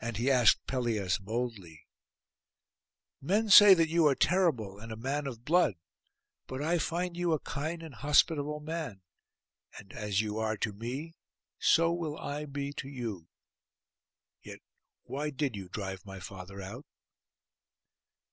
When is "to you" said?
12.74-13.26